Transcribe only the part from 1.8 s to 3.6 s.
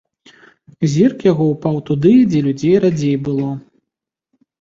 туды, дзе людзей радзей было.